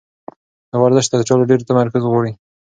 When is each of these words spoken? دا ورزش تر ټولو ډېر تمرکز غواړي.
دا 0.69 0.75
ورزش 0.83 1.05
تر 1.11 1.19
ټولو 1.27 1.43
ډېر 1.49 1.59
تمرکز 1.69 2.03
غواړي. 2.11 2.31